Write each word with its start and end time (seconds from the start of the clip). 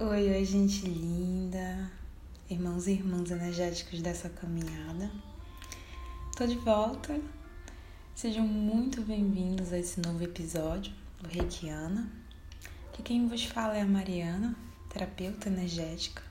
Oi, 0.00 0.30
oi, 0.30 0.44
gente 0.44 0.86
linda, 0.86 1.90
irmãos 2.48 2.86
e 2.86 2.92
irmãs 2.92 3.32
energéticos 3.32 4.00
dessa 4.00 4.28
caminhada. 4.28 5.10
Tô 6.36 6.46
de 6.46 6.54
volta. 6.54 7.20
Sejam 8.14 8.46
muito 8.46 9.02
bem-vindos 9.02 9.72
a 9.72 9.78
esse 9.80 10.00
novo 10.00 10.22
episódio 10.22 10.92
do 11.20 11.28
Reikiana. 11.28 12.08
Que 12.92 13.02
quem 13.02 13.26
vos 13.26 13.42
fala 13.42 13.76
é 13.76 13.80
a 13.80 13.86
Mariana, 13.86 14.54
terapeuta 14.88 15.48
energética. 15.48 16.22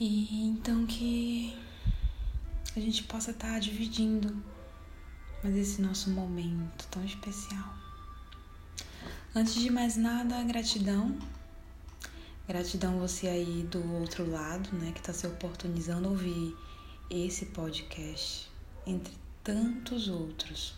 E 0.00 0.46
então 0.46 0.86
que 0.86 1.54
a 2.74 2.80
gente 2.80 3.02
possa 3.02 3.32
estar 3.32 3.52
tá 3.52 3.58
dividindo 3.58 4.42
mas 5.42 5.54
esse 5.54 5.82
nosso 5.82 6.08
momento 6.08 6.88
tão 6.90 7.04
especial. 7.04 7.74
Antes 9.34 9.56
de 9.56 9.68
mais 9.68 9.98
nada, 9.98 10.42
gratidão 10.44 11.14
Gratidão 12.46 12.98
você 12.98 13.26
aí 13.26 13.66
do 13.70 13.82
outro 13.94 14.30
lado, 14.30 14.68
né, 14.76 14.92
que 14.92 15.00
está 15.00 15.14
se 15.14 15.26
oportunizando 15.26 16.08
a 16.08 16.10
ouvir 16.10 16.54
esse 17.08 17.46
podcast, 17.46 18.50
entre 18.86 19.14
tantos 19.42 20.08
outros. 20.08 20.74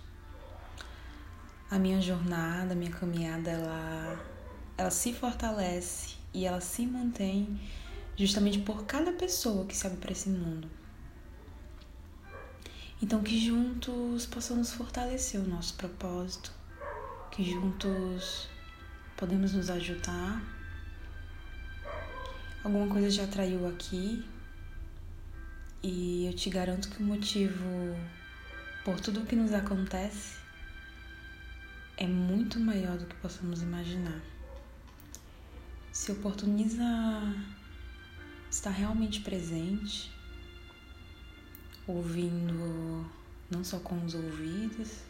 A 1.69 1.77
minha 1.77 2.01
jornada, 2.01 2.73
a 2.73 2.77
minha 2.77 2.93
caminhada, 2.93 3.51
ela, 3.51 4.24
ela 4.79 4.91
se 4.93 5.12
fortalece 5.12 6.15
e 6.33 6.47
ela 6.47 6.60
se 6.60 6.87
mantém 6.87 7.60
justamente 8.16 8.60
por 8.60 8.85
cada 8.87 9.10
pessoa 9.10 9.66
que 9.66 9.77
se 9.77 9.88
abre 9.88 9.98
para 9.98 10.12
esse 10.12 10.29
mundo. 10.29 10.71
Então, 13.02 13.24
que 13.24 13.45
juntos 13.45 14.24
possamos 14.24 14.71
fortalecer 14.71 15.41
o 15.41 15.48
nosso 15.48 15.74
propósito, 15.74 16.52
que 17.33 17.43
juntos 17.43 18.48
podemos 19.16 19.52
nos 19.52 19.69
ajudar 19.69 20.55
alguma 22.66 22.88
coisa 22.88 23.09
já 23.09 23.23
atraiu 23.23 23.65
aqui 23.68 24.24
e 25.85 26.27
eu 26.27 26.32
te 26.32 26.51
garanto 26.51 26.88
que 26.88 27.01
o 27.01 27.07
motivo 27.07 27.65
por 28.85 28.99
tudo 28.99 29.21
o 29.21 29.24
que 29.24 29.37
nos 29.37 29.52
acontece 29.52 30.37
é 31.96 32.09
muito 32.09 32.59
maior 32.59 32.99
do 32.99 33.07
que 33.07 33.15
possamos 33.16 33.63
imaginar. 33.63 34.21
Se 35.93 36.10
oportuniza 36.10 36.82
estar 38.51 38.71
realmente 38.71 39.21
presente, 39.21 40.10
ouvindo 41.87 43.09
não 43.48 43.63
só 43.63 43.79
com 43.79 44.04
os 44.04 44.13
ouvidos, 44.13 45.02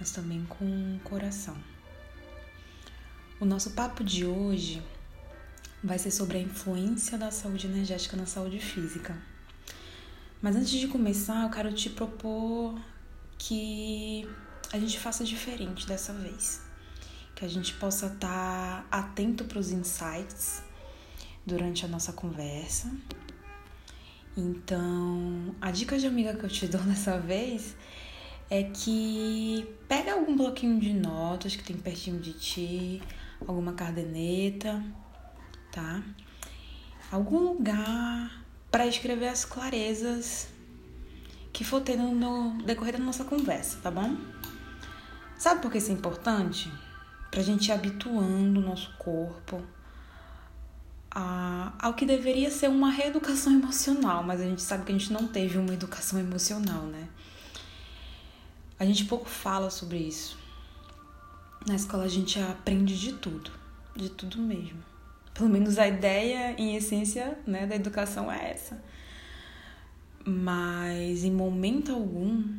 mas 0.00 0.10
também 0.10 0.44
com 0.46 0.96
o 0.96 1.00
coração. 1.04 1.56
O 3.38 3.44
nosso 3.44 3.70
papo 3.70 4.02
de 4.02 4.24
hoje 4.26 4.82
vai 5.86 5.98
ser 5.98 6.10
sobre 6.10 6.38
a 6.38 6.40
influência 6.40 7.16
da 7.16 7.30
saúde 7.30 7.68
energética 7.68 8.16
na 8.16 8.26
saúde 8.26 8.58
física. 8.58 9.16
Mas 10.42 10.56
antes 10.56 10.70
de 10.70 10.88
começar, 10.88 11.44
eu 11.44 11.50
quero 11.50 11.72
te 11.72 11.88
propor 11.88 12.76
que 13.38 14.28
a 14.72 14.78
gente 14.78 14.98
faça 14.98 15.24
diferente 15.24 15.86
dessa 15.86 16.12
vez. 16.12 16.60
Que 17.36 17.44
a 17.44 17.48
gente 17.48 17.72
possa 17.74 18.06
estar 18.06 18.86
atento 18.90 19.44
para 19.44 19.60
os 19.60 19.70
insights 19.70 20.60
durante 21.46 21.84
a 21.84 21.88
nossa 21.88 22.12
conversa. 22.12 22.90
Então, 24.36 25.54
a 25.60 25.70
dica 25.70 25.96
de 25.96 26.06
amiga 26.06 26.34
que 26.34 26.44
eu 26.44 26.50
te 26.50 26.66
dou 26.66 26.80
dessa 26.84 27.16
vez 27.16 27.76
é 28.50 28.64
que 28.64 29.68
pega 29.88 30.14
algum 30.14 30.36
bloquinho 30.36 30.80
de 30.80 30.92
notas 30.92 31.54
que 31.54 31.62
tem 31.62 31.76
pertinho 31.76 32.18
de 32.18 32.32
ti, 32.32 33.02
alguma 33.46 33.72
caderneta 33.72 34.84
tá? 35.76 36.02
Algum 37.12 37.38
lugar 37.38 38.42
para 38.70 38.86
escrever 38.86 39.28
as 39.28 39.44
clarezas 39.44 40.48
que 41.52 41.64
for 41.64 41.82
tendo 41.82 42.04
no 42.04 42.62
decorrer 42.64 42.96
da 42.96 43.04
nossa 43.04 43.24
conversa, 43.24 43.78
tá 43.82 43.90
bom? 43.90 44.16
Sabe 45.36 45.60
por 45.60 45.70
que 45.70 45.76
isso 45.76 45.90
é 45.90 45.94
importante? 45.94 46.72
Pra 47.30 47.42
gente 47.42 47.68
ir 47.68 47.72
habituando 47.72 48.58
o 48.60 48.62
nosso 48.62 48.96
corpo 48.96 49.62
a, 51.10 51.74
ao 51.78 51.92
que 51.92 52.06
deveria 52.06 52.50
ser 52.50 52.70
uma 52.70 52.90
reeducação 52.90 53.52
emocional, 53.52 54.22
mas 54.22 54.40
a 54.40 54.44
gente 54.44 54.62
sabe 54.62 54.86
que 54.86 54.92
a 54.92 54.98
gente 54.98 55.12
não 55.12 55.28
teve 55.28 55.58
uma 55.58 55.74
educação 55.74 56.18
emocional, 56.18 56.84
né? 56.84 57.06
A 58.78 58.84
gente 58.86 59.04
pouco 59.04 59.28
fala 59.28 59.68
sobre 59.68 59.98
isso. 59.98 60.38
Na 61.66 61.74
escola 61.74 62.04
a 62.04 62.08
gente 62.08 62.38
aprende 62.40 62.98
de 62.98 63.12
tudo, 63.12 63.50
de 63.94 64.08
tudo 64.08 64.38
mesmo. 64.38 64.95
Pelo 65.36 65.50
menos 65.50 65.78
a 65.78 65.86
ideia, 65.86 66.54
em 66.58 66.76
essência, 66.76 67.38
né, 67.46 67.66
da 67.66 67.76
educação 67.76 68.32
é 68.32 68.52
essa. 68.52 68.82
Mas 70.24 71.24
em 71.24 71.30
momento 71.30 71.92
algum, 71.92 72.58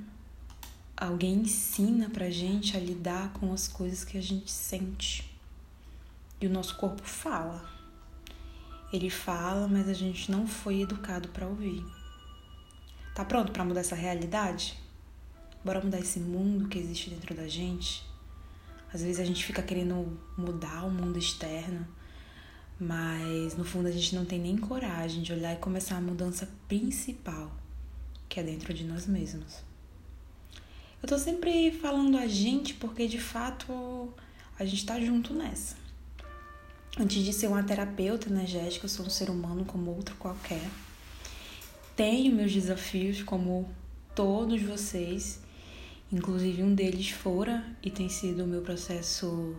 alguém 0.95 1.37
ensina 1.37 2.07
pra 2.07 2.29
gente 2.29 2.77
a 2.77 2.79
lidar 2.79 3.33
com 3.33 3.51
as 3.51 3.67
coisas 3.67 4.03
que 4.03 4.15
a 4.15 4.21
gente 4.21 4.51
sente. 4.51 5.27
E 6.39 6.45
o 6.45 6.51
nosso 6.51 6.75
corpo 6.75 7.01
fala. 7.01 7.67
Ele 8.93 9.09
fala, 9.09 9.67
mas 9.67 9.89
a 9.89 9.93
gente 9.93 10.31
não 10.31 10.45
foi 10.45 10.81
educado 10.81 11.29
para 11.29 11.47
ouvir. 11.47 11.83
Tá 13.15 13.25
pronto 13.25 13.51
para 13.51 13.65
mudar 13.65 13.79
essa 13.79 13.95
realidade? 13.95 14.77
Bora 15.65 15.81
mudar 15.81 15.99
esse 15.99 16.19
mundo 16.19 16.67
que 16.67 16.77
existe 16.77 17.09
dentro 17.09 17.33
da 17.33 17.47
gente? 17.47 18.05
Às 18.93 19.01
vezes 19.01 19.19
a 19.19 19.25
gente 19.25 19.43
fica 19.43 19.63
querendo 19.63 20.15
mudar 20.37 20.85
o 20.85 20.91
mundo 20.91 21.17
externo, 21.17 21.87
mas 22.79 23.55
no 23.57 23.63
fundo 23.63 23.87
a 23.87 23.91
gente 23.91 24.15
não 24.15 24.25
tem 24.25 24.39
nem 24.39 24.57
coragem 24.57 25.21
de 25.21 25.33
olhar 25.33 25.53
e 25.53 25.57
começar 25.57 25.97
a 25.97 26.01
mudança 26.01 26.47
principal, 26.67 27.51
que 28.29 28.39
é 28.39 28.43
dentro 28.43 28.73
de 28.73 28.83
nós 28.83 29.07
mesmos. 29.07 29.63
Eu 31.01 31.07
tô 31.07 31.17
sempre 31.17 31.71
falando 31.71 32.17
a 32.17 32.27
gente 32.27 32.73
porque 32.73 33.07
de 33.07 33.19
fato 33.19 34.13
a 34.59 34.65
gente 34.65 34.85
tá 34.85 34.99
junto 34.99 35.33
nessa. 35.33 35.75
Antes 36.99 37.23
de 37.23 37.31
ser 37.31 37.47
uma 37.47 37.61
terapeuta 37.61 38.27
energética, 38.27 38.85
eu 38.85 38.89
sou 38.89 39.05
um 39.05 39.09
ser 39.09 39.29
humano 39.29 39.63
como 39.65 39.91
outro 39.91 40.15
qualquer. 40.15 40.67
Tenho 41.95 42.35
meus 42.35 42.51
desafios 42.51 43.21
como 43.21 43.69
todos 44.15 44.61
vocês, 44.63 45.39
inclusive 46.11 46.63
um 46.63 46.73
deles 46.73 47.09
fora 47.09 47.63
e 47.83 47.91
tem 47.91 48.09
sido 48.09 48.43
o 48.43 48.47
meu 48.47 48.61
processo 48.61 49.55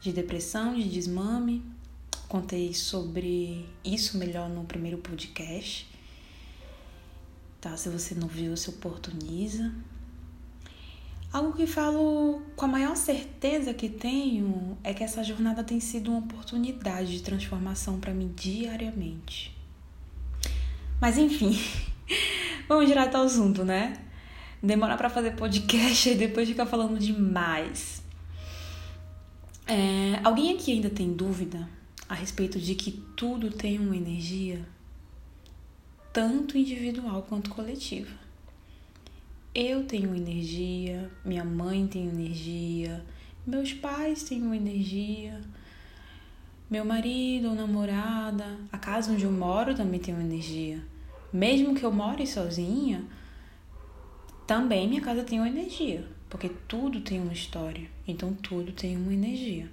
de 0.00 0.12
depressão, 0.12 0.74
de 0.74 0.88
desmame, 0.88 1.64
contei 2.32 2.72
sobre 2.72 3.68
isso 3.84 4.16
melhor 4.16 4.48
no 4.48 4.64
primeiro 4.64 4.96
podcast. 4.96 5.86
Tá? 7.60 7.76
Se 7.76 7.90
você 7.90 8.14
não 8.14 8.26
viu, 8.26 8.56
se 8.56 8.70
oportuniza. 8.70 9.70
Algo 11.30 11.52
que 11.52 11.66
falo 11.66 12.40
com 12.56 12.64
a 12.64 12.68
maior 12.68 12.96
certeza 12.96 13.74
que 13.74 13.90
tenho 13.90 14.78
é 14.82 14.94
que 14.94 15.04
essa 15.04 15.22
jornada 15.22 15.62
tem 15.62 15.78
sido 15.78 16.10
uma 16.10 16.20
oportunidade 16.20 17.18
de 17.18 17.22
transformação 17.22 18.00
para 18.00 18.14
mim 18.14 18.32
diariamente. 18.34 19.54
Mas 20.98 21.18
enfim, 21.18 21.54
vamos 22.66 22.86
direto 22.86 23.14
ao 23.14 23.24
assunto, 23.24 23.62
né? 23.62 24.02
Demora 24.62 24.96
para 24.96 25.10
fazer 25.10 25.32
podcast 25.32 26.08
e 26.08 26.14
depois 26.14 26.48
fica 26.48 26.64
falando 26.64 26.98
demais. 26.98 28.02
É, 29.66 30.18
alguém 30.24 30.54
aqui 30.54 30.72
ainda 30.72 30.88
tem 30.88 31.12
dúvida 31.12 31.81
a 32.12 32.14
respeito 32.14 32.58
de 32.58 32.74
que 32.74 32.92
tudo 33.16 33.50
tem 33.50 33.78
uma 33.78 33.96
energia, 33.96 34.60
tanto 36.12 36.58
individual 36.58 37.22
quanto 37.22 37.48
coletiva. 37.48 38.14
Eu 39.54 39.86
tenho 39.86 40.14
energia, 40.14 41.10
minha 41.24 41.42
mãe 41.42 41.86
tem 41.86 42.06
energia, 42.06 43.02
meus 43.46 43.72
pais 43.72 44.24
têm 44.24 44.42
uma 44.42 44.54
energia, 44.54 45.40
meu 46.68 46.84
marido 46.84 47.48
ou 47.48 47.54
namorada, 47.54 48.58
a 48.70 48.76
casa 48.76 49.10
onde 49.10 49.24
eu 49.24 49.32
moro 49.32 49.74
também 49.74 49.98
tem 49.98 50.12
uma 50.12 50.22
energia. 50.22 50.84
Mesmo 51.32 51.74
que 51.74 51.82
eu 51.82 51.90
more 51.90 52.26
sozinha, 52.26 53.06
também 54.46 54.86
minha 54.86 55.00
casa 55.00 55.24
tem 55.24 55.38
uma 55.38 55.48
energia, 55.48 56.06
porque 56.28 56.50
tudo 56.68 57.00
tem 57.00 57.22
uma 57.22 57.32
história, 57.32 57.88
então 58.06 58.34
tudo 58.34 58.70
tem 58.70 58.98
uma 58.98 59.14
energia. 59.14 59.66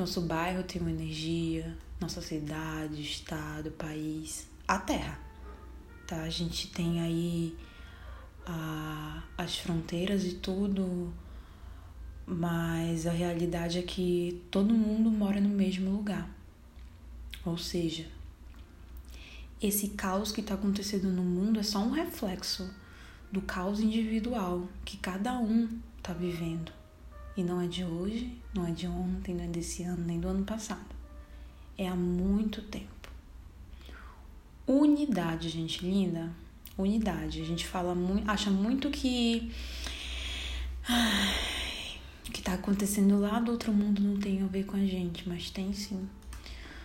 Nosso 0.00 0.22
bairro 0.22 0.62
tem 0.62 0.80
uma 0.80 0.90
energia, 0.90 1.76
nossa 2.00 2.22
cidade, 2.22 3.02
estado, 3.02 3.70
país, 3.72 4.48
a 4.66 4.78
terra. 4.78 5.20
Tá? 6.06 6.22
A 6.22 6.30
gente 6.30 6.68
tem 6.68 7.02
aí 7.02 7.54
a, 8.46 9.22
as 9.36 9.58
fronteiras 9.58 10.24
e 10.24 10.36
tudo, 10.36 11.12
mas 12.26 13.06
a 13.06 13.12
realidade 13.12 13.78
é 13.78 13.82
que 13.82 14.42
todo 14.50 14.72
mundo 14.72 15.10
mora 15.10 15.38
no 15.38 15.50
mesmo 15.50 15.90
lugar. 15.90 16.30
Ou 17.44 17.58
seja, 17.58 18.06
esse 19.60 19.88
caos 19.88 20.32
que 20.32 20.40
está 20.40 20.54
acontecendo 20.54 21.10
no 21.10 21.22
mundo 21.22 21.60
é 21.60 21.62
só 21.62 21.78
um 21.78 21.90
reflexo 21.90 22.74
do 23.30 23.42
caos 23.42 23.80
individual 23.80 24.66
que 24.82 24.96
cada 24.96 25.38
um 25.38 25.68
está 25.98 26.14
vivendo. 26.14 26.79
E 27.40 27.42
não 27.42 27.58
é 27.58 27.66
de 27.66 27.82
hoje, 27.82 28.30
não 28.52 28.66
é 28.66 28.70
de 28.70 28.86
ontem, 28.86 29.34
não 29.34 29.44
é 29.44 29.46
desse 29.46 29.82
ano, 29.82 30.04
nem 30.04 30.20
do 30.20 30.28
ano 30.28 30.44
passado. 30.44 30.94
é 31.78 31.88
há 31.88 31.96
muito 31.96 32.60
tempo. 32.60 33.08
Unidade, 34.66 35.48
gente 35.48 35.82
linda. 35.82 36.30
Unidade. 36.76 37.40
A 37.40 37.44
gente 37.46 37.66
fala 37.66 37.94
muito, 37.94 38.30
acha 38.30 38.50
muito 38.50 38.90
que 38.90 39.50
o 42.28 42.30
que 42.30 42.40
está 42.40 42.52
acontecendo 42.52 43.18
lá 43.18 43.40
do 43.40 43.52
outro 43.52 43.72
mundo 43.72 44.02
não 44.02 44.20
tem 44.20 44.42
a 44.42 44.46
ver 44.46 44.64
com 44.64 44.76
a 44.76 44.84
gente, 44.84 45.26
mas 45.26 45.48
tem 45.48 45.72
sim. 45.72 46.06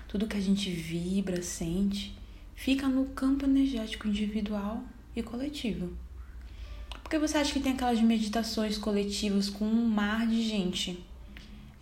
Tudo 0.08 0.26
que 0.26 0.38
a 0.38 0.42
gente 0.42 0.70
vibra, 0.70 1.42
sente, 1.42 2.18
fica 2.56 2.88
no 2.88 3.08
campo 3.08 3.44
energético 3.44 4.08
individual 4.08 4.82
e 5.14 5.22
coletivo. 5.22 6.05
Porque 7.06 7.20
você 7.20 7.38
acha 7.38 7.54
que 7.54 7.60
tem 7.60 7.74
aquelas 7.74 8.02
meditações 8.02 8.80
coletivas 8.80 9.48
com 9.48 9.64
um 9.64 9.88
mar 9.88 10.26
de 10.26 10.42
gente? 10.42 11.06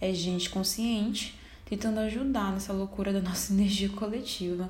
É 0.01 0.13
gente 0.13 0.49
consciente 0.49 1.39
tentando 1.65 2.01
ajudar 2.01 2.51
nessa 2.51 2.73
loucura 2.73 3.13
da 3.13 3.21
nossa 3.21 3.53
energia 3.55 3.87
coletiva. 3.87 4.69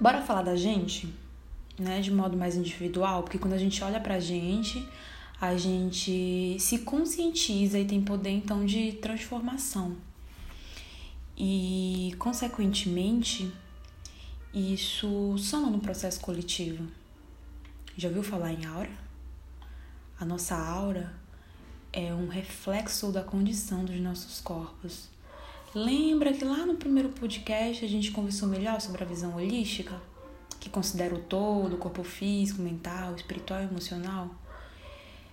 Bora 0.00 0.22
falar 0.22 0.40
da 0.40 0.56
gente, 0.56 1.14
né, 1.78 2.00
de 2.00 2.10
modo 2.10 2.38
mais 2.38 2.56
individual, 2.56 3.22
porque 3.22 3.36
quando 3.36 3.52
a 3.52 3.58
gente 3.58 3.84
olha 3.84 4.00
pra 4.00 4.18
gente, 4.18 4.82
a 5.38 5.54
gente 5.54 6.56
se 6.58 6.78
conscientiza 6.78 7.78
e 7.78 7.84
tem 7.84 8.00
poder 8.00 8.30
então 8.30 8.64
de 8.64 8.92
transformação. 8.92 9.94
E, 11.36 12.14
consequentemente, 12.18 13.52
isso 14.54 15.36
soma 15.36 15.68
no 15.68 15.80
processo 15.80 16.18
coletivo. 16.18 16.88
Já 17.98 18.08
ouviu 18.08 18.22
falar 18.22 18.52
em 18.52 18.66
aura? 18.66 18.90
A 20.20 20.24
nossa 20.26 20.54
aura 20.54 21.14
é 21.90 22.12
um 22.12 22.28
reflexo 22.28 23.10
da 23.10 23.22
condição 23.22 23.86
dos 23.86 23.98
nossos 23.98 24.38
corpos. 24.38 25.08
Lembra 25.74 26.34
que 26.34 26.44
lá 26.44 26.66
no 26.66 26.74
primeiro 26.74 27.08
podcast 27.08 27.82
a 27.82 27.88
gente 27.88 28.10
conversou 28.10 28.50
melhor 28.50 28.82
sobre 28.82 29.02
a 29.02 29.06
visão 29.06 29.34
holística, 29.34 29.98
que 30.60 30.68
considera 30.68 31.14
o 31.14 31.20
todo, 31.20 31.76
o 31.76 31.78
corpo 31.78 32.04
físico, 32.04 32.60
mental, 32.60 33.14
espiritual 33.14 33.62
e 33.62 33.64
emocional? 33.64 34.28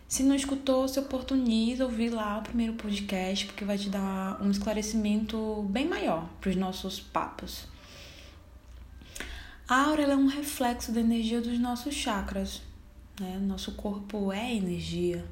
Se 0.08 0.24
não 0.24 0.34
escutou, 0.34 0.88
se 0.88 0.98
oportuniza 0.98 1.84
ouvir 1.84 2.12
lá 2.12 2.38
o 2.38 2.44
primeiro 2.44 2.76
podcast, 2.76 3.46
porque 3.46 3.66
vai 3.66 3.78
te 3.78 3.90
dar 3.90 4.42
um 4.42 4.50
esclarecimento 4.50 5.64
bem 5.70 5.86
maior 5.86 6.30
para 6.40 6.50
os 6.50 6.56
nossos 6.56 6.98
papos. 7.02 7.73
A 9.68 9.86
aura 9.86 10.04
é 10.04 10.16
um 10.16 10.28
reflexo 10.28 10.92
da 10.92 11.00
energia 11.00 11.40
dos 11.40 11.58
nossos 11.58 11.94
chakras. 11.94 12.62
Né? 13.20 13.40
Nosso 13.40 13.72
corpo 13.74 14.32
é 14.32 14.54
energia 14.54 15.24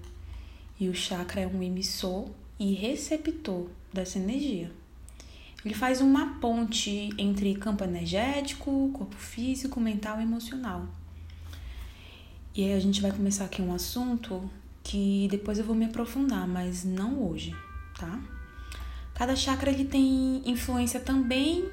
e 0.79 0.87
o 0.87 0.95
chakra 0.95 1.41
é 1.41 1.47
um 1.47 1.61
emissor 1.61 2.29
e 2.57 2.73
receptor 2.73 3.67
dessa 3.91 4.17
energia. 4.17 4.71
Ele 5.65 5.73
faz 5.73 5.99
uma 5.99 6.39
ponte 6.39 7.09
entre 7.17 7.53
campo 7.55 7.83
energético, 7.83 8.89
corpo 8.93 9.15
físico, 9.15 9.79
mental 9.79 10.19
e 10.19 10.23
emocional. 10.23 10.87
E 12.55 12.63
aí 12.63 12.73
a 12.73 12.79
gente 12.79 13.01
vai 13.01 13.11
começar 13.11 13.45
aqui 13.45 13.61
um 13.61 13.73
assunto 13.73 14.49
que 14.81 15.27
depois 15.29 15.59
eu 15.59 15.65
vou 15.65 15.75
me 15.75 15.85
aprofundar, 15.85 16.47
mas 16.47 16.83
não 16.83 17.21
hoje, 17.29 17.55
tá? 17.99 18.19
Cada 19.13 19.35
chakra 19.35 19.69
ele 19.71 19.85
tem 19.85 20.41
influência 20.45 20.99
também 20.99 21.69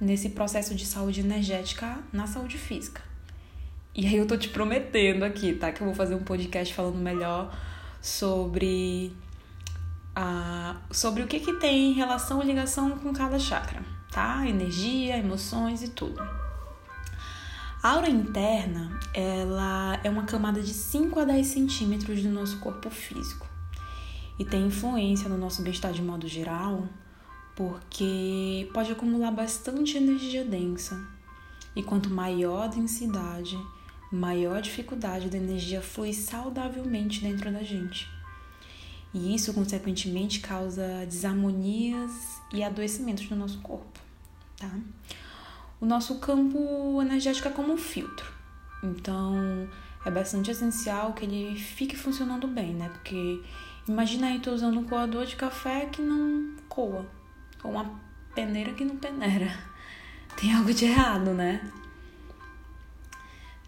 nesse 0.00 0.30
processo 0.30 0.74
de 0.74 0.86
saúde 0.86 1.20
energética 1.20 1.98
na 2.12 2.26
saúde 2.26 2.58
física. 2.58 3.02
E 3.94 4.06
aí 4.06 4.16
eu 4.16 4.26
tô 4.26 4.36
te 4.36 4.48
prometendo 4.48 5.24
aqui, 5.24 5.54
tá? 5.54 5.72
Que 5.72 5.80
eu 5.80 5.86
vou 5.86 5.94
fazer 5.94 6.14
um 6.14 6.22
podcast 6.22 6.72
falando 6.72 6.96
melhor 6.96 7.52
sobre 8.00 9.12
a, 10.14 10.76
sobre 10.90 11.22
o 11.22 11.26
que 11.26 11.40
que 11.40 11.54
tem 11.54 11.92
relação 11.92 12.42
e 12.42 12.46
ligação 12.46 12.98
com 12.98 13.12
cada 13.12 13.38
chakra, 13.38 13.82
tá? 14.10 14.46
Energia, 14.46 15.16
emoções 15.16 15.82
e 15.82 15.88
tudo. 15.88 16.20
A 17.82 17.90
aura 17.90 18.08
interna, 18.08 18.98
ela 19.14 20.00
é 20.02 20.10
uma 20.10 20.24
camada 20.24 20.60
de 20.60 20.74
5 20.74 21.18
a 21.20 21.24
10 21.24 21.46
centímetros 21.46 22.22
do 22.22 22.28
nosso 22.28 22.58
corpo 22.58 22.90
físico 22.90 23.46
e 24.38 24.44
tem 24.44 24.66
influência 24.66 25.28
no 25.28 25.36
nosso 25.36 25.62
bem-estar 25.62 25.92
de 25.92 26.02
modo 26.02 26.28
geral, 26.28 26.88
porque 27.58 28.70
pode 28.72 28.92
acumular 28.92 29.32
bastante 29.32 29.96
energia 29.96 30.44
densa. 30.44 30.96
E 31.74 31.82
quanto 31.82 32.08
maior 32.08 32.62
a 32.62 32.66
densidade, 32.68 33.58
maior 34.12 34.58
a 34.58 34.60
dificuldade 34.60 35.28
da 35.28 35.36
energia 35.36 35.82
flui 35.82 36.12
saudavelmente 36.12 37.20
dentro 37.20 37.50
da 37.50 37.64
gente. 37.64 38.08
E 39.12 39.34
isso, 39.34 39.52
consequentemente, 39.52 40.38
causa 40.38 41.04
desarmonias 41.04 42.12
e 42.52 42.62
adoecimentos 42.62 43.28
no 43.28 43.36
nosso 43.36 43.58
corpo, 43.58 43.98
tá? 44.56 44.70
o 45.80 45.86
nosso 45.86 46.20
campo 46.20 47.02
energético 47.02 47.48
é 47.48 47.50
como 47.50 47.72
um 47.72 47.76
filtro. 47.76 48.32
Então, 48.84 49.68
é 50.06 50.10
bastante 50.12 50.52
essencial 50.52 51.12
que 51.12 51.24
ele 51.24 51.58
fique 51.58 51.96
funcionando 51.96 52.46
bem, 52.46 52.72
né? 52.72 52.88
Porque 52.88 53.42
imagina 53.88 54.28
aí 54.28 54.38
tu 54.38 54.52
usando 54.52 54.78
um 54.78 54.84
coador 54.84 55.26
de 55.26 55.34
café 55.34 55.86
que 55.86 56.00
não 56.00 56.54
coa, 56.68 57.04
ou 57.62 57.72
uma 57.72 58.00
peneira 58.34 58.72
que 58.72 58.84
não 58.84 58.96
peneira. 58.96 59.52
Tem 60.40 60.54
algo 60.54 60.72
de 60.72 60.84
errado, 60.84 61.34
né? 61.34 61.60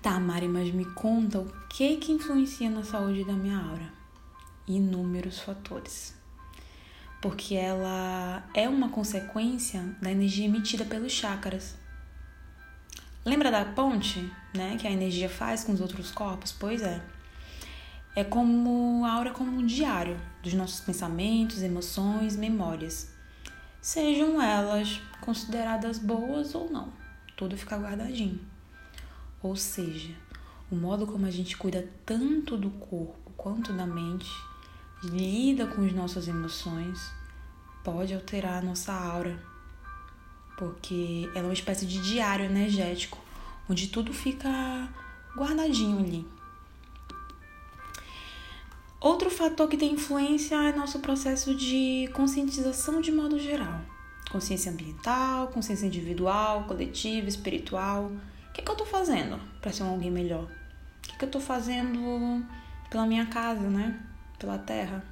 Tá, 0.02 0.18
Mari, 0.18 0.48
mas 0.48 0.72
me 0.72 0.84
conta 0.86 1.40
o 1.40 1.52
que 1.68 1.96
que 1.98 2.12
influencia 2.12 2.70
na 2.70 2.82
saúde 2.82 3.22
da 3.22 3.34
minha 3.34 3.58
aura? 3.58 3.92
Inúmeros 4.66 5.40
fatores. 5.40 6.14
Porque 7.20 7.54
ela 7.54 8.42
é 8.54 8.66
uma 8.66 8.88
consequência 8.88 9.82
da 10.00 10.10
energia 10.10 10.46
emitida 10.46 10.86
pelos 10.86 11.12
chakras. 11.12 11.76
Lembra 13.26 13.50
da 13.50 13.62
ponte, 13.66 14.32
né, 14.54 14.78
que 14.80 14.86
a 14.86 14.90
energia 14.90 15.28
faz 15.28 15.64
com 15.64 15.72
os 15.72 15.82
outros 15.82 16.10
corpos? 16.10 16.50
Pois 16.50 16.80
é. 16.80 17.02
É 18.16 18.24
como 18.24 19.04
a 19.04 19.12
aura 19.12 19.30
é 19.30 19.32
como 19.32 19.52
um 19.52 19.66
diário 19.66 20.18
dos 20.42 20.54
nossos 20.54 20.80
pensamentos, 20.80 21.62
emoções, 21.62 22.36
memórias. 22.36 23.12
Sejam 23.80 24.40
elas 24.40 25.00
consideradas 25.20 25.98
boas 25.98 26.54
ou 26.54 26.70
não. 26.70 26.92
Tudo 27.36 27.56
fica 27.56 27.78
guardadinho. 27.78 28.40
Ou 29.42 29.56
seja, 29.56 30.14
o 30.70 30.76
modo 30.76 31.06
como 31.06 31.26
a 31.26 31.30
gente 31.30 31.56
cuida 31.56 31.88
tanto 32.04 32.56
do 32.56 32.70
corpo 32.70 33.30
quanto 33.36 33.72
da 33.72 33.86
mente, 33.86 34.30
lida 35.02 35.66
com 35.66 35.84
as 35.84 35.92
nossas 35.92 36.28
emoções, 36.28 37.00
pode 37.82 38.12
alterar 38.12 38.58
a 38.58 38.62
nossa 38.62 38.92
aura 38.92 39.50
porque 40.60 41.26
ela 41.34 41.46
é 41.46 41.48
uma 41.48 41.54
espécie 41.54 41.86
de 41.86 41.98
diário 42.02 42.44
energético, 42.44 43.16
onde 43.66 43.86
tudo 43.86 44.12
fica 44.12 44.50
guardadinho 45.34 45.98
ali. 45.98 46.28
Outro 49.00 49.30
fator 49.30 49.66
que 49.66 49.78
tem 49.78 49.94
influência 49.94 50.54
é 50.56 50.76
nosso 50.76 50.98
processo 50.98 51.54
de 51.54 52.10
conscientização 52.12 53.00
de 53.00 53.10
modo 53.10 53.38
geral. 53.38 53.80
Consciência 54.30 54.70
ambiental, 54.70 55.48
consciência 55.48 55.86
individual, 55.86 56.64
coletiva, 56.64 57.26
espiritual. 57.26 58.12
O 58.50 58.52
que, 58.52 58.60
é 58.60 58.64
que 58.64 58.70
eu 58.70 58.76
tô 58.76 58.84
fazendo 58.84 59.40
para 59.62 59.72
ser 59.72 59.84
um 59.84 59.90
alguém 59.92 60.10
melhor? 60.10 60.44
O 60.44 61.00
que, 61.00 61.14
é 61.14 61.18
que 61.18 61.24
eu 61.24 61.30
tô 61.30 61.40
fazendo 61.40 62.44
pela 62.90 63.06
minha 63.06 63.24
casa, 63.24 63.70
né? 63.70 63.98
Pela 64.38 64.58
terra? 64.58 65.02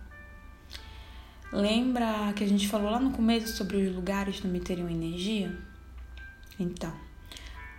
Lembra 1.50 2.30
que 2.37 2.45
a 2.45 2.49
gente 2.49 2.68
falou 2.68 2.90
lá 2.90 3.00
no 3.00 3.11
começo 3.12 3.57
sobre 3.57 3.78
os 3.78 3.97
lugares 3.97 4.38
também 4.38 4.61
teriam 4.61 4.90
energia? 4.90 5.50
Então, 6.61 6.92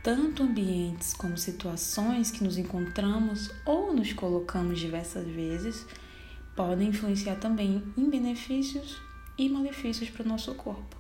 tanto 0.02 0.44
ambientes 0.44 1.14
como 1.14 1.38
situações 1.38 2.32
que 2.32 2.44
nos 2.44 2.58
encontramos 2.58 3.52
ou 3.66 3.94
nos 3.94 4.14
colocamos 4.14 4.80
diversas 4.80 5.28
vezes 5.28 5.86
podem 6.56 6.90
influenciar 6.90 7.36
também 7.36 7.84
em 7.98 8.10
benefícios 8.10 9.02
e 9.38 9.50
malefícios 9.50 10.10
para 10.10 10.24
o 10.24 10.28
nosso 10.28 10.54
corpo. 10.56 10.98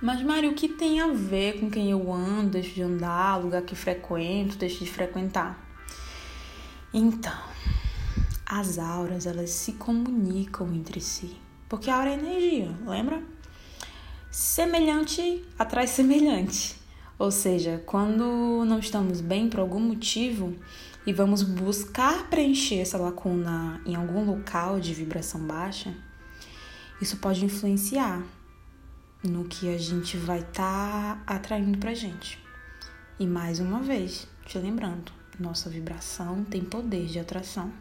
Mas, 0.00 0.20
Mário, 0.20 0.50
o 0.50 0.54
que 0.54 0.68
tem 0.68 1.00
a 1.00 1.06
ver 1.12 1.60
com 1.60 1.70
quem 1.70 1.92
eu 1.92 2.12
ando, 2.12 2.50
deixo 2.50 2.74
de 2.74 2.82
andar, 2.82 3.36
lugar 3.36 3.62
que 3.62 3.76
frequento, 3.76 4.56
deixo 4.56 4.84
de 4.84 4.90
frequentar? 4.90 5.56
Então, 6.92 7.40
as 8.44 8.78
auras 8.78 9.26
elas 9.26 9.50
se 9.50 9.74
comunicam 9.74 10.74
entre 10.74 11.00
si, 11.00 11.36
porque 11.68 11.88
a 11.88 11.94
aura 11.94 12.10
é 12.10 12.14
energia, 12.14 12.76
lembra? 12.84 13.22
Semelhante 14.28 15.44
atrai 15.56 15.86
semelhante. 15.86 16.81
Ou 17.18 17.30
seja, 17.30 17.82
quando 17.86 18.64
não 18.64 18.78
estamos 18.78 19.20
bem 19.20 19.48
por 19.48 19.60
algum 19.60 19.80
motivo 19.80 20.56
e 21.06 21.12
vamos 21.12 21.42
buscar 21.42 22.28
preencher 22.28 22.78
essa 22.80 22.98
lacuna 22.98 23.80
em 23.86 23.94
algum 23.94 24.24
local 24.24 24.80
de 24.80 24.94
vibração 24.94 25.40
baixa, 25.46 25.94
isso 27.00 27.16
pode 27.18 27.44
influenciar 27.44 28.24
no 29.22 29.44
que 29.44 29.72
a 29.72 29.78
gente 29.78 30.16
vai 30.16 30.40
estar 30.40 31.22
tá 31.24 31.34
atraindo 31.34 31.78
pra 31.78 31.94
gente. 31.94 32.38
E 33.18 33.26
mais 33.26 33.60
uma 33.60 33.80
vez, 33.80 34.26
te 34.46 34.58
lembrando, 34.58 35.12
nossa 35.38 35.70
vibração 35.70 36.44
tem 36.44 36.62
poder 36.62 37.06
de 37.06 37.18
atração. 37.18 37.72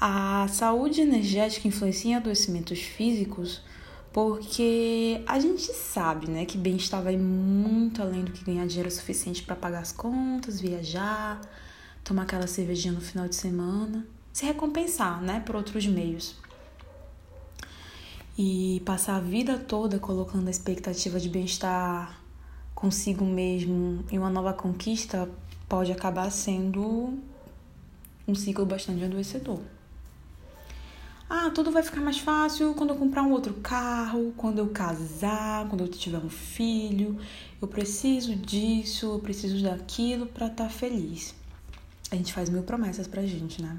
A 0.00 0.46
saúde 0.48 1.00
energética 1.00 1.68
influencia 1.68 2.12
em 2.12 2.14
adoecimentos 2.14 2.80
físicos 2.80 3.62
Porque 4.12 5.22
a 5.26 5.38
gente 5.38 5.72
sabe, 5.72 6.28
né, 6.28 6.44
que 6.44 6.58
bem-estar 6.58 7.02
vai 7.02 7.16
muito 7.16 8.02
além 8.02 8.24
do 8.24 8.32
que 8.32 8.44
ganhar 8.44 8.66
dinheiro 8.66 8.90
suficiente 8.90 9.42
para 9.42 9.54
pagar 9.54 9.80
as 9.80 9.92
contas, 9.92 10.60
viajar, 10.60 11.40
tomar 12.02 12.22
aquela 12.22 12.48
cervejinha 12.48 12.92
no 12.92 13.00
final 13.00 13.28
de 13.28 13.36
semana, 13.36 14.04
se 14.32 14.44
recompensar, 14.44 15.22
né, 15.22 15.40
por 15.40 15.54
outros 15.54 15.86
meios. 15.86 16.36
E 18.36 18.82
passar 18.84 19.16
a 19.16 19.20
vida 19.20 19.58
toda 19.58 19.98
colocando 19.98 20.48
a 20.48 20.50
expectativa 20.50 21.20
de 21.20 21.28
bem-estar 21.28 22.20
consigo 22.74 23.24
mesmo 23.24 24.04
em 24.10 24.18
uma 24.18 24.30
nova 24.30 24.52
conquista 24.54 25.28
pode 25.68 25.92
acabar 25.92 26.30
sendo 26.30 27.18
um 28.26 28.34
ciclo 28.34 28.64
bastante 28.66 29.04
adoecedor. 29.04 29.60
Ah, 31.32 31.48
tudo 31.48 31.70
vai 31.70 31.80
ficar 31.80 32.00
mais 32.00 32.18
fácil 32.18 32.74
quando 32.74 32.90
eu 32.90 32.96
comprar 32.96 33.22
um 33.22 33.30
outro 33.30 33.54
carro, 33.54 34.34
quando 34.36 34.58
eu 34.58 34.66
casar, 34.70 35.68
quando 35.68 35.82
eu 35.82 35.88
tiver 35.88 36.18
um 36.18 36.28
filho. 36.28 37.16
Eu 37.62 37.68
preciso 37.68 38.34
disso, 38.34 39.06
eu 39.06 39.20
preciso 39.20 39.62
daquilo 39.62 40.26
para 40.26 40.48
estar 40.48 40.64
tá 40.64 40.68
feliz. 40.68 41.32
A 42.10 42.16
gente 42.16 42.32
faz 42.32 42.50
mil 42.50 42.64
promessas 42.64 43.06
pra 43.06 43.22
gente, 43.24 43.62
né? 43.62 43.78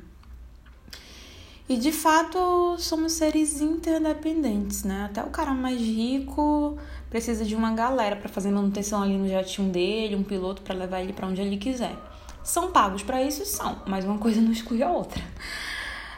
E 1.67 1.75
de 1.75 1.91
fato 1.91 2.77
somos 2.77 3.11
seres 3.11 3.59
interdependentes, 3.59 4.85
né? 4.85 5.07
Até 5.09 5.21
o 5.21 5.29
cara 5.29 5.53
mais 5.53 5.81
rico 5.81 6.77
precisa 7.09 7.43
de 7.43 7.53
uma 7.53 7.73
galera 7.73 8.15
para 8.15 8.29
fazer 8.29 8.49
manutenção 8.49 9.03
ali 9.03 9.17
no 9.17 9.27
jatinho 9.27 9.69
dele, 9.69 10.15
um 10.15 10.23
piloto 10.23 10.61
para 10.61 10.73
levar 10.73 11.01
ele 11.01 11.11
para 11.11 11.27
onde 11.27 11.41
ele 11.41 11.57
quiser. 11.57 11.97
São 12.45 12.71
pagos 12.71 13.03
para 13.03 13.21
isso? 13.21 13.45
São, 13.45 13.81
mas 13.85 14.05
uma 14.05 14.17
coisa 14.17 14.39
não 14.39 14.53
exclui 14.53 14.81
a 14.81 14.89
outra. 14.89 15.21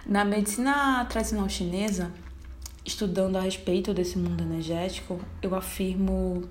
Na 0.05 0.25
medicina 0.25 1.05
tradicional 1.05 1.48
chinesa, 1.48 2.12
estudando 2.86 3.38
a 3.38 3.41
respeito 3.41 3.93
desse 3.93 4.17
mundo 4.17 4.43
energético, 4.43 5.19
eu 5.41 5.55
afirmo 5.55 6.43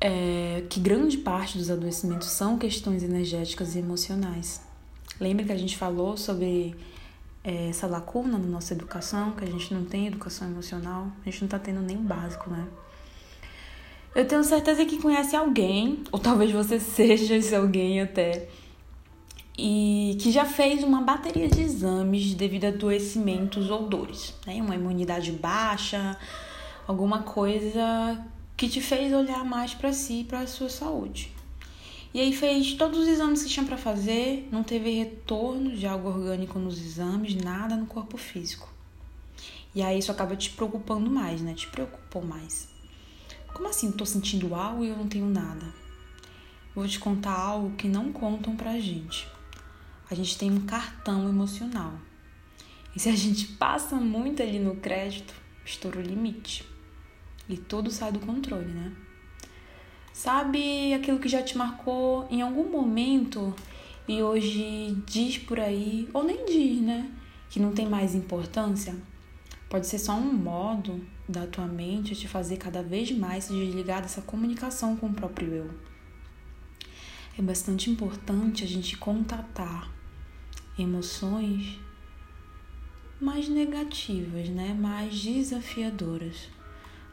é, 0.00 0.64
que 0.68 0.80
grande 0.80 1.18
parte 1.18 1.58
dos 1.58 1.70
adoecimentos 1.70 2.28
são 2.28 2.58
questões 2.58 3.02
energéticas 3.02 3.74
e 3.74 3.80
emocionais. 3.80 4.62
Lembra 5.20 5.44
que 5.44 5.52
a 5.52 5.56
gente 5.56 5.76
falou 5.76 6.16
sobre 6.16 6.74
é, 7.44 7.68
essa 7.68 7.86
lacuna 7.86 8.38
na 8.38 8.46
nossa 8.46 8.72
educação, 8.72 9.32
que 9.32 9.44
a 9.44 9.46
gente 9.46 9.74
não 9.74 9.84
tem 9.84 10.06
educação 10.06 10.48
emocional, 10.48 11.08
a 11.20 11.30
gente 11.30 11.42
não 11.42 11.48
tá 11.48 11.58
tendo 11.58 11.80
nem 11.80 11.98
básico, 11.98 12.50
né? 12.50 12.66
Eu 14.14 14.26
tenho 14.26 14.42
certeza 14.44 14.84
que 14.84 15.00
conhece 15.00 15.34
alguém, 15.36 16.02
ou 16.10 16.18
talvez 16.18 16.50
você 16.50 16.78
seja 16.80 17.36
esse 17.36 17.54
alguém 17.54 18.00
até, 18.00 18.48
e 19.56 20.16
que 20.20 20.32
já 20.32 20.44
fez 20.44 20.82
uma 20.82 21.02
bateria 21.02 21.48
de 21.48 21.60
exames 21.60 22.34
devido 22.34 22.64
a 22.64 22.68
adoecimentos 22.68 23.70
ou 23.70 23.86
dores, 23.86 24.34
né? 24.46 24.60
Uma 24.62 24.74
imunidade 24.74 25.32
baixa, 25.32 26.18
alguma 26.86 27.22
coisa 27.22 28.24
que 28.56 28.68
te 28.68 28.80
fez 28.80 29.12
olhar 29.12 29.44
mais 29.44 29.74
para 29.74 29.92
si 29.92 30.20
e 30.20 30.24
para 30.24 30.40
a 30.40 30.46
sua 30.46 30.68
saúde. 30.68 31.30
E 32.14 32.20
aí 32.20 32.32
fez 32.32 32.74
todos 32.74 33.00
os 33.00 33.08
exames 33.08 33.42
que 33.42 33.48
tinha 33.48 33.64
para 33.64 33.78
fazer, 33.78 34.48
não 34.52 34.62
teve 34.62 34.90
retorno 34.90 35.74
de 35.74 35.86
algo 35.86 36.08
orgânico 36.08 36.58
nos 36.58 36.78
exames, 36.78 37.34
nada 37.34 37.74
no 37.74 37.86
corpo 37.86 38.18
físico. 38.18 38.68
E 39.74 39.82
aí 39.82 39.98
isso 39.98 40.12
acaba 40.12 40.36
te 40.36 40.50
preocupando 40.50 41.10
mais, 41.10 41.40
né? 41.40 41.54
Te 41.54 41.66
preocupou 41.68 42.22
mais. 42.22 42.68
Como 43.54 43.68
assim? 43.68 43.90
Tô 43.90 44.04
sentindo 44.04 44.54
algo 44.54 44.84
e 44.84 44.88
eu 44.88 44.96
não 44.96 45.08
tenho 45.08 45.26
nada. 45.26 45.64
Vou 46.74 46.86
te 46.86 46.98
contar 46.98 47.38
algo 47.38 47.76
que 47.76 47.88
não 47.88 48.12
contam 48.12 48.54
pra 48.56 48.78
gente. 48.78 49.26
A 50.12 50.14
gente 50.14 50.36
tem 50.36 50.50
um 50.50 50.60
cartão 50.66 51.26
emocional. 51.26 51.94
E 52.94 53.00
se 53.00 53.08
a 53.08 53.16
gente 53.16 53.46
passa 53.46 53.96
muito 53.96 54.42
ali 54.42 54.58
no 54.58 54.76
crédito, 54.76 55.32
estoura 55.64 56.00
o 56.00 56.02
limite. 56.02 56.68
E 57.48 57.56
tudo 57.56 57.90
sai 57.90 58.12
do 58.12 58.18
controle, 58.18 58.66
né? 58.66 58.92
Sabe 60.12 60.92
aquilo 60.92 61.18
que 61.18 61.30
já 61.30 61.42
te 61.42 61.56
marcou 61.56 62.28
em 62.30 62.42
algum 62.42 62.70
momento 62.70 63.56
e 64.06 64.22
hoje 64.22 65.02
diz 65.06 65.38
por 65.38 65.58
aí, 65.58 66.06
ou 66.12 66.22
nem 66.22 66.44
diz, 66.44 66.82
né? 66.82 67.10
Que 67.48 67.58
não 67.58 67.72
tem 67.72 67.88
mais 67.88 68.14
importância? 68.14 68.94
Pode 69.70 69.86
ser 69.86 69.98
só 69.98 70.12
um 70.12 70.30
modo 70.30 71.02
da 71.26 71.46
tua 71.46 71.66
mente 71.66 72.14
te 72.14 72.28
fazer 72.28 72.58
cada 72.58 72.82
vez 72.82 73.10
mais 73.12 73.44
se 73.44 73.54
desligar 73.54 74.02
dessa 74.02 74.20
comunicação 74.20 74.94
com 74.94 75.06
o 75.06 75.14
próprio 75.14 75.54
eu. 75.54 75.70
É 77.38 77.40
bastante 77.40 77.88
importante 77.88 78.62
a 78.62 78.66
gente 78.66 78.98
contatar 78.98 80.01
emoções 80.82 81.78
mais 83.20 83.48
negativas, 83.48 84.48
né? 84.48 84.74
Mais 84.74 85.20
desafiadoras. 85.22 86.48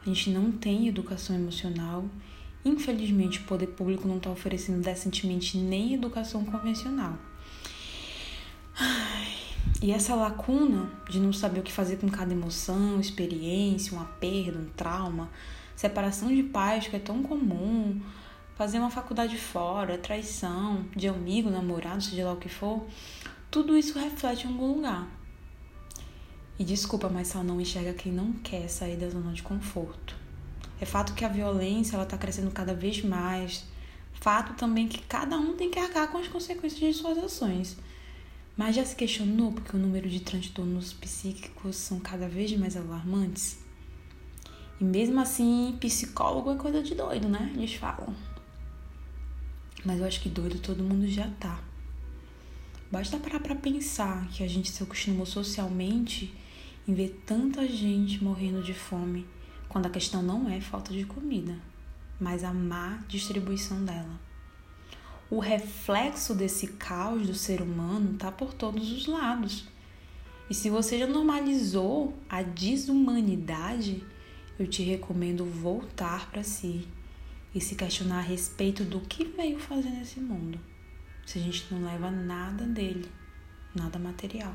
A 0.02 0.08
gente 0.08 0.30
não 0.30 0.50
tem 0.50 0.88
educação 0.88 1.36
emocional 1.36 2.04
Infelizmente, 2.64 3.38
o 3.38 3.44
poder 3.44 3.68
público 3.68 4.06
não 4.06 4.18
está 4.18 4.30
oferecendo 4.30 4.82
decentemente 4.82 5.56
nem 5.56 5.94
educação 5.94 6.44
convencional. 6.44 7.16
E 9.82 9.92
essa 9.92 10.14
lacuna 10.14 10.90
de 11.08 11.18
não 11.18 11.32
saber 11.32 11.60
o 11.60 11.62
que 11.62 11.72
fazer 11.72 11.96
com 11.96 12.08
cada 12.08 12.32
emoção, 12.32 13.00
experiência, 13.00 13.94
uma 13.94 14.04
perda, 14.04 14.58
um 14.58 14.68
trauma, 14.76 15.30
separação 15.74 16.28
de 16.28 16.42
pais 16.42 16.86
que 16.86 16.96
é 16.96 16.98
tão 16.98 17.22
comum, 17.22 17.98
fazer 18.56 18.78
uma 18.78 18.90
faculdade 18.90 19.38
fora, 19.38 19.96
traição 19.96 20.84
de 20.94 21.08
amigo, 21.08 21.48
namorado, 21.48 22.02
seja 22.02 22.26
lá 22.26 22.34
o 22.34 22.36
que 22.36 22.48
for, 22.50 22.86
tudo 23.50 23.76
isso 23.76 23.98
reflete 23.98 24.46
em 24.46 24.50
algum 24.50 24.74
lugar. 24.74 25.08
E 26.58 26.64
desculpa, 26.64 27.08
mas 27.08 27.28
só 27.28 27.42
não 27.42 27.60
enxerga 27.60 27.94
quem 27.94 28.12
não 28.12 28.32
quer 28.34 28.68
sair 28.68 28.96
da 28.96 29.08
zona 29.08 29.32
de 29.32 29.42
conforto. 29.42 30.14
É 30.80 30.84
fato 30.84 31.14
que 31.14 31.24
a 31.24 31.28
violência 31.28 31.96
ela 31.96 32.04
está 32.04 32.16
crescendo 32.16 32.50
cada 32.50 32.74
vez 32.74 33.02
mais. 33.02 33.64
Fato 34.12 34.54
também 34.54 34.86
que 34.86 35.02
cada 35.02 35.36
um 35.36 35.56
tem 35.56 35.70
que 35.70 35.78
arcar 35.78 36.08
com 36.08 36.18
as 36.18 36.28
consequências 36.28 36.78
de 36.78 36.92
suas 36.92 37.18
ações. 37.18 37.76
Mas 38.56 38.76
já 38.76 38.84
se 38.84 38.94
questionou 38.94 39.52
porque 39.52 39.74
o 39.74 39.80
número 39.80 40.08
de 40.08 40.20
transtornos 40.20 40.92
psíquicos 40.92 41.76
são 41.76 41.98
cada 41.98 42.28
vez 42.28 42.56
mais 42.56 42.76
alarmantes? 42.76 43.58
E 44.80 44.84
mesmo 44.84 45.20
assim, 45.20 45.76
psicólogo 45.80 46.52
é 46.52 46.56
coisa 46.56 46.82
de 46.82 46.94
doido, 46.94 47.28
né? 47.28 47.52
Eles 47.54 47.74
falam. 47.74 48.14
Mas 49.84 49.98
eu 49.98 50.06
acho 50.06 50.20
que 50.20 50.28
doido 50.28 50.58
todo 50.58 50.84
mundo 50.84 51.08
já 51.08 51.28
tá. 51.40 51.69
Basta 52.90 53.18
parar 53.18 53.38
pra 53.38 53.54
pensar 53.54 54.26
que 54.30 54.42
a 54.42 54.48
gente 54.48 54.70
se 54.70 54.82
acostumou 54.82 55.24
socialmente 55.24 56.34
em 56.88 56.92
ver 56.92 57.22
tanta 57.24 57.64
gente 57.68 58.22
morrendo 58.22 58.62
de 58.62 58.74
fome 58.74 59.26
quando 59.68 59.86
a 59.86 59.90
questão 59.90 60.20
não 60.22 60.50
é 60.50 60.60
falta 60.60 60.92
de 60.92 61.04
comida, 61.04 61.56
mas 62.18 62.42
a 62.42 62.52
má 62.52 62.98
distribuição 63.06 63.84
dela. 63.84 64.18
O 65.30 65.38
reflexo 65.38 66.34
desse 66.34 66.66
caos 66.66 67.28
do 67.28 67.34
ser 67.34 67.62
humano 67.62 68.14
está 68.14 68.32
por 68.32 68.52
todos 68.52 68.90
os 68.90 69.06
lados. 69.06 69.68
E 70.50 70.54
se 70.54 70.68
você 70.68 70.98
já 70.98 71.06
normalizou 71.06 72.18
a 72.28 72.42
desumanidade, 72.42 74.02
eu 74.58 74.66
te 74.66 74.82
recomendo 74.82 75.44
voltar 75.44 76.28
para 76.28 76.42
si 76.42 76.88
e 77.54 77.60
se 77.60 77.76
questionar 77.76 78.18
a 78.18 78.22
respeito 78.22 78.82
do 78.82 78.98
que 79.00 79.24
veio 79.24 79.60
fazer 79.60 79.90
nesse 79.90 80.18
mundo, 80.18 80.58
se 81.30 81.38
a 81.38 81.42
gente 81.42 81.72
não 81.72 81.84
leva 81.84 82.10
nada 82.10 82.66
dele, 82.66 83.08
nada 83.72 84.00
material. 84.00 84.52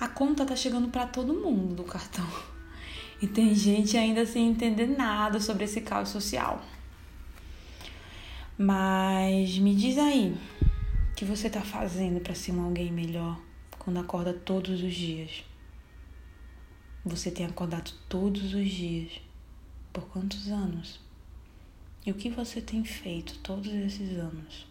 A 0.00 0.08
conta 0.08 0.46
tá 0.46 0.56
chegando 0.56 0.88
para 0.88 1.06
todo 1.06 1.34
mundo 1.34 1.74
do 1.74 1.84
cartão. 1.84 2.26
E 3.20 3.26
tem 3.26 3.54
gente 3.54 3.94
ainda 3.98 4.24
sem 4.24 4.48
entender 4.48 4.86
nada 4.86 5.38
sobre 5.38 5.64
esse 5.64 5.82
caos 5.82 6.08
social. 6.08 6.64
Mas 8.56 9.58
me 9.58 9.74
diz 9.74 9.98
aí, 9.98 10.34
o 11.10 11.14
que 11.14 11.26
você 11.26 11.50
tá 11.50 11.60
fazendo 11.60 12.20
para 12.20 12.34
ser 12.34 12.52
um 12.52 12.64
alguém 12.64 12.90
melhor 12.90 13.38
quando 13.78 13.98
acorda 13.98 14.32
todos 14.32 14.82
os 14.82 14.94
dias? 14.94 15.44
Você 17.04 17.30
tem 17.30 17.44
acordado 17.44 17.92
todos 18.08 18.54
os 18.54 18.70
dias. 18.70 19.20
Por 19.92 20.08
quantos 20.08 20.48
anos? 20.48 20.98
E 22.06 22.10
o 22.10 22.14
que 22.14 22.30
você 22.30 22.62
tem 22.62 22.82
feito 22.82 23.38
todos 23.40 23.70
esses 23.70 24.16
anos? 24.16 24.67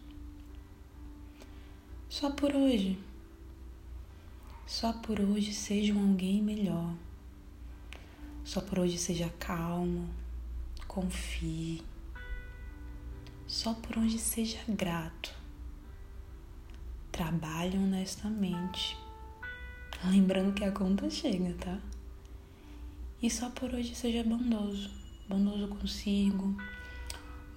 Só 2.09 2.31
por 2.31 2.55
hoje. 2.55 2.97
Só 4.65 4.93
por 4.93 5.19
hoje 5.19 5.53
seja 5.53 5.93
um 5.93 6.09
alguém 6.09 6.41
melhor. 6.41 6.93
Só 8.43 8.61
por 8.61 8.79
hoje 8.79 8.97
seja 8.97 9.29
calmo, 9.37 10.09
confie. 10.87 11.83
Só 13.45 13.73
por 13.73 13.99
hoje 13.99 14.17
seja 14.17 14.59
grato. 14.67 15.33
Trabalhe 17.11 17.77
honestamente. 17.77 18.97
Lembrando 20.05 20.53
que 20.53 20.63
a 20.63 20.71
conta 20.71 21.09
chega, 21.09 21.53
tá? 21.55 21.79
E 23.21 23.29
só 23.29 23.49
por 23.49 23.73
hoje 23.73 23.93
seja 23.95 24.23
bondoso. 24.23 24.89
Bondoso 25.27 25.67
consigo, 25.67 26.55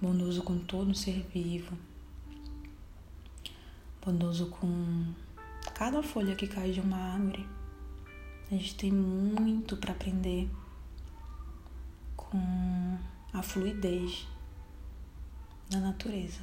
bondoso 0.01 0.43
com 0.43 0.59
todo 0.59 0.93
ser 0.93 1.25
vivo, 1.33 1.77
bondoso 4.03 4.47
com 4.47 5.13
cada 5.75 6.01
folha 6.01 6.35
que 6.35 6.47
cai 6.47 6.71
de 6.71 6.79
uma 6.79 6.97
árvore. 6.97 7.47
A 8.51 8.55
gente 8.55 8.75
tem 8.75 8.91
muito 8.91 9.77
para 9.77 9.91
aprender 9.91 10.49
com 12.17 12.97
a 13.31 13.41
fluidez 13.43 14.27
da 15.69 15.79
natureza. 15.79 16.39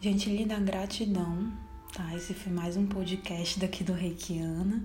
Gente, 0.00 0.28
lhe 0.28 0.44
dá 0.44 0.58
gratidão, 0.58 1.52
tá? 1.92 2.14
Esse 2.14 2.34
foi 2.34 2.52
mais 2.52 2.76
um 2.76 2.86
podcast 2.86 3.58
daqui 3.58 3.82
do 3.82 3.92
Reikiana. 3.92 4.84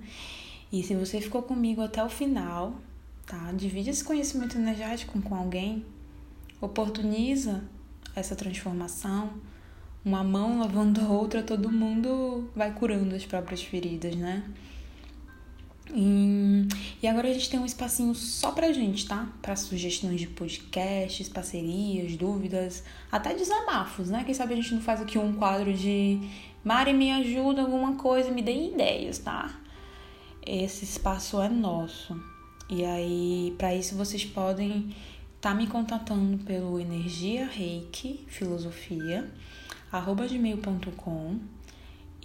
E 0.71 0.81
se 0.83 0.95
você 0.95 1.19
ficou 1.19 1.43
comigo 1.43 1.81
até 1.81 2.03
o 2.03 2.09
final, 2.09 2.75
tá? 3.25 3.51
Divide 3.51 3.89
esse 3.89 4.03
conhecimento 4.03 4.57
energético 4.57 5.21
com 5.21 5.35
alguém, 5.35 5.85
oportuniza 6.61 7.63
essa 8.15 8.35
transformação. 8.35 9.33
Uma 10.05 10.23
mão 10.23 10.59
lavando 10.59 10.99
a 11.01 11.07
outra, 11.07 11.41
todo 11.41 11.71
mundo 11.71 12.49
vai 12.55 12.73
curando 12.73 13.15
as 13.15 13.25
próprias 13.25 13.63
feridas, 13.63 14.15
né? 14.15 14.43
E, 15.95 16.67
e 17.01 17.07
agora 17.07 17.29
a 17.29 17.33
gente 17.33 17.49
tem 17.49 17.59
um 17.59 17.65
espacinho 17.65 18.15
só 18.15 18.51
pra 18.51 18.73
gente, 18.73 19.07
tá? 19.07 19.29
Para 19.41 19.55
sugestões 19.55 20.19
de 20.19 20.27
podcasts, 20.27 21.29
parcerias, 21.29 22.15
dúvidas, 22.15 22.83
até 23.11 23.33
desabafos, 23.33 24.09
né? 24.09 24.23
Quem 24.25 24.33
sabe 24.33 24.53
a 24.53 24.55
gente 24.55 24.73
não 24.73 24.81
faz 24.81 25.01
aqui 25.01 25.17
um 25.17 25.33
quadro 25.33 25.73
de 25.73 26.19
Mari, 26.63 26.93
me 26.93 27.11
ajuda 27.11 27.61
alguma 27.61 27.95
coisa, 27.95 28.31
me 28.31 28.41
dê 28.41 28.69
ideias, 28.69 29.19
tá? 29.19 29.53
Esse 30.45 30.85
espaço 30.85 31.41
é 31.41 31.49
nosso. 31.49 32.19
E 32.69 32.83
aí, 32.85 33.53
para 33.57 33.75
isso 33.75 33.95
vocês 33.95 34.25
podem 34.25 34.95
estar 35.35 35.51
tá 35.51 35.53
me 35.53 35.67
contatando 35.67 36.37
pelo 36.45 36.79
Energia 36.79 37.45
Reiki 37.45 38.25
Filosofia, 38.27 39.29
gmail.com. 40.01 41.39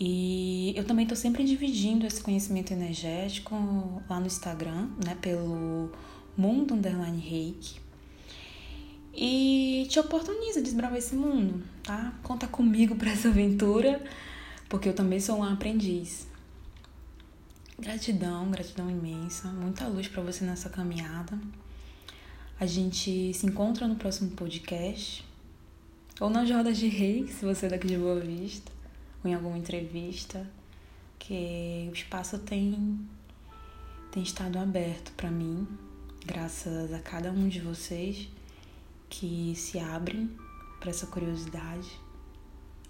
E 0.00 0.72
eu 0.76 0.84
também 0.84 1.02
estou 1.02 1.16
sempre 1.16 1.44
dividindo 1.44 2.06
esse 2.06 2.22
conhecimento 2.22 2.72
energético 2.72 3.56
lá 4.08 4.20
no 4.20 4.26
Instagram, 4.26 4.88
né, 5.04 5.16
pelo 5.20 5.90
Mundo 6.37 6.75
Underline 6.75 7.20
Reiki. 7.20 7.80
E 9.12 9.87
te 9.90 9.98
oportuniza 9.98 10.62
desbravar 10.62 10.98
esse 10.98 11.16
mundo, 11.16 11.64
tá? 11.82 12.14
Conta 12.22 12.46
comigo 12.46 12.94
para 12.94 13.10
essa 13.10 13.28
aventura, 13.28 14.00
porque 14.68 14.88
eu 14.88 14.94
também 14.94 15.18
sou 15.18 15.38
um 15.38 15.42
aprendiz. 15.42 16.28
Gratidão, 17.76 18.48
gratidão 18.50 18.88
imensa, 18.88 19.48
muita 19.48 19.88
luz 19.88 20.06
para 20.06 20.22
você 20.22 20.44
nessa 20.44 20.68
caminhada. 20.68 21.37
A 22.60 22.66
gente 22.66 23.34
se 23.34 23.46
encontra 23.46 23.88
no 23.88 23.96
próximo 23.96 24.30
podcast 24.30 25.27
ou 26.20 26.28
nas 26.28 26.50
rodas 26.50 26.76
de 26.76 26.88
reiki, 26.88 27.32
se 27.32 27.44
você 27.44 27.66
é 27.66 27.68
daqui 27.68 27.87
de 27.87 27.96
Boa 27.96 28.18
Vista 28.18 28.72
ou 29.22 29.30
em 29.30 29.34
alguma 29.34 29.56
entrevista, 29.56 30.48
que 31.18 31.88
o 31.90 31.92
espaço 31.92 32.38
tem, 32.38 32.98
tem 34.10 34.22
estado 34.22 34.58
aberto 34.58 35.12
para 35.12 35.30
mim, 35.30 35.66
graças 36.25 36.92
a 36.92 36.98
cada 37.00 37.30
um 37.30 37.48
de 37.48 37.60
vocês 37.60 38.28
que 39.08 39.54
se 39.56 39.78
abrem 39.78 40.30
para 40.80 40.90
essa 40.90 41.06
curiosidade. 41.06 41.88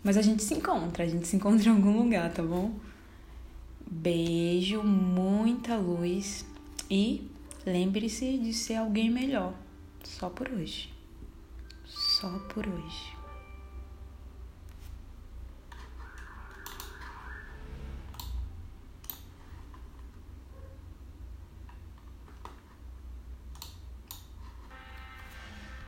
Mas 0.02 0.16
a 0.16 0.22
gente 0.22 0.42
se 0.42 0.54
encontra, 0.54 1.04
a 1.04 1.08
gente 1.08 1.26
se 1.26 1.36
encontra 1.36 1.68
em 1.68 1.72
algum 1.72 1.98
lugar, 1.98 2.32
tá 2.32 2.42
bom? 2.42 2.74
Beijo, 3.90 4.82
muita 4.82 5.76
luz 5.76 6.44
e 6.90 7.28
lembre-se 7.66 8.38
de 8.38 8.52
ser 8.52 8.76
alguém 8.76 9.10
melhor. 9.10 9.54
Só 10.04 10.30
por 10.30 10.48
hoje. 10.50 10.92
Só 11.84 12.28
por 12.50 12.66
hoje. 12.66 13.17